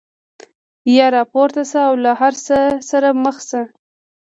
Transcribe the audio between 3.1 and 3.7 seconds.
مخ شه.